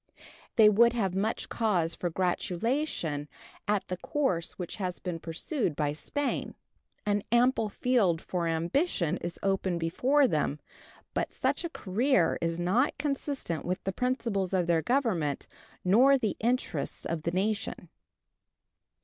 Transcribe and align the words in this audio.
They 0.55 0.67
would 0.67 0.93
have 0.93 1.13
much 1.13 1.47
cause 1.47 1.93
for 1.93 2.09
gratulation 2.09 3.27
at 3.67 3.87
the 3.87 3.97
course 3.97 4.53
which 4.53 4.77
has 4.77 4.97
been 4.97 5.19
pursued 5.19 5.75
by 5.75 5.93
Spain. 5.93 6.55
An 7.05 7.21
ample 7.31 7.69
field 7.69 8.19
for 8.19 8.47
ambition 8.47 9.17
is 9.17 9.37
open 9.43 9.77
before 9.77 10.25
them, 10.27 10.59
but 11.13 11.31
such 11.31 11.63
a 11.63 11.69
career 11.69 12.39
is 12.41 12.59
not 12.59 12.97
consistent 12.97 13.63
with 13.63 13.83
the 13.83 13.93
principles 13.93 14.55
of 14.55 14.65
their 14.65 14.81
Government 14.81 15.45
nor 15.85 16.17
the 16.17 16.35
interests 16.39 17.05
of 17.05 17.21
the 17.21 17.31
nation. 17.31 17.87